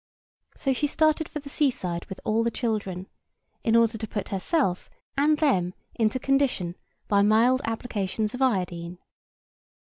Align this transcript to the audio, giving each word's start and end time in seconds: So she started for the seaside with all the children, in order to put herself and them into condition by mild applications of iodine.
So 0.55 0.73
she 0.73 0.87
started 0.87 1.29
for 1.29 1.37
the 1.41 1.49
seaside 1.49 2.05
with 2.05 2.19
all 2.25 2.43
the 2.43 2.49
children, 2.49 3.05
in 3.63 3.75
order 3.75 3.99
to 3.99 4.07
put 4.07 4.29
herself 4.29 4.89
and 5.15 5.37
them 5.37 5.75
into 5.93 6.17
condition 6.17 6.75
by 7.07 7.21
mild 7.21 7.61
applications 7.65 8.33
of 8.33 8.41
iodine. 8.41 8.97